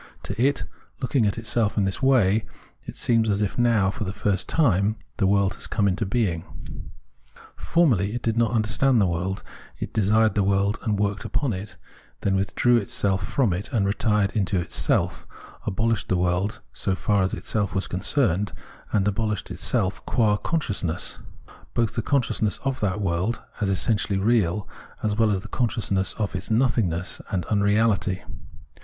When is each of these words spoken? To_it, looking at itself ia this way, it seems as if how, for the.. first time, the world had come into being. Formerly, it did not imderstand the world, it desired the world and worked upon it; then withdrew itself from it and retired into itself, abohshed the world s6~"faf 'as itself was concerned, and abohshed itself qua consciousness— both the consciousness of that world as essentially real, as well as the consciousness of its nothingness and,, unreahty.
To_it, 0.23 0.63
looking 0.99 1.27
at 1.27 1.37
itself 1.37 1.77
ia 1.77 1.85
this 1.85 2.01
way, 2.01 2.43
it 2.87 2.95
seems 2.95 3.29
as 3.29 3.43
if 3.43 3.53
how, 3.57 3.91
for 3.91 4.03
the.. 4.03 4.11
first 4.11 4.49
time, 4.49 4.95
the 5.17 5.27
world 5.27 5.53
had 5.53 5.69
come 5.69 5.87
into 5.87 6.07
being. 6.07 6.89
Formerly, 7.55 8.15
it 8.15 8.23
did 8.23 8.35
not 8.35 8.49
imderstand 8.53 8.97
the 8.97 9.05
world, 9.05 9.43
it 9.77 9.93
desired 9.93 10.33
the 10.33 10.41
world 10.41 10.79
and 10.81 10.97
worked 10.97 11.23
upon 11.23 11.53
it; 11.53 11.77
then 12.21 12.35
withdrew 12.35 12.77
itself 12.77 13.23
from 13.27 13.53
it 13.53 13.71
and 13.71 13.85
retired 13.85 14.31
into 14.35 14.59
itself, 14.59 15.27
abohshed 15.67 16.07
the 16.07 16.17
world 16.17 16.61
s6~"faf 16.73 17.21
'as 17.21 17.33
itself 17.35 17.75
was 17.75 17.85
concerned, 17.85 18.53
and 18.91 19.05
abohshed 19.05 19.51
itself 19.51 20.03
qua 20.07 20.35
consciousness— 20.35 21.19
both 21.75 21.93
the 21.93 22.01
consciousness 22.01 22.57
of 22.63 22.79
that 22.79 22.99
world 22.99 23.39
as 23.61 23.69
essentially 23.69 24.17
real, 24.17 24.67
as 25.03 25.15
well 25.15 25.29
as 25.29 25.41
the 25.41 25.47
consciousness 25.47 26.13
of 26.13 26.35
its 26.35 26.49
nothingness 26.49 27.21
and,, 27.29 27.45
unreahty. 27.51 28.23